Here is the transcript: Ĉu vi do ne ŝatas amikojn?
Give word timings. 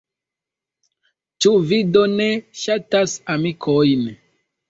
Ĉu 1.43 1.51
vi 1.73 1.79
do 1.97 2.01
ne 2.13 2.27
ŝatas 2.61 3.13
amikojn? 3.37 4.09